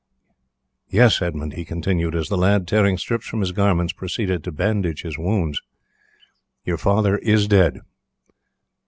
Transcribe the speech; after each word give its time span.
Yes, 0.89 1.21
Edmund," 1.21 1.53
he 1.53 1.63
continued, 1.63 2.15
as 2.15 2.27
the 2.27 2.35
lad, 2.35 2.67
tearing 2.67 2.97
strips 2.97 3.27
from 3.27 3.41
his 3.41 3.51
garments, 3.51 3.93
proceeded 3.93 4.43
to 4.43 4.51
bandage 4.51 5.03
his 5.03 5.15
wounds, 5.19 5.61
"your 6.65 6.79
father 6.79 7.19
is 7.19 7.47
dead. 7.47 7.81